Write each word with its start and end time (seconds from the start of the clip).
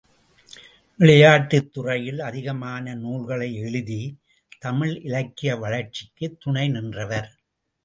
விளையாட்டுத்துறையில் 0.99 2.21
அதிகமான 2.21 2.95
நூல்களை 2.95 3.55
எழுதி, 3.55 4.01
தமிழ் 4.59 4.95
இலக்கிய 5.01 5.55
வளர்ச்சிக்கு 5.55 6.37
துணை 6.39 6.67
நின்றவர். 6.69 7.31